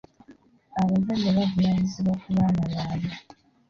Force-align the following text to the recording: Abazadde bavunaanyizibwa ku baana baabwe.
Abazadde 0.79 1.29
bavunaanyizibwa 1.37 2.13
ku 2.21 2.27
baana 2.35 2.61
baabwe. 2.73 3.13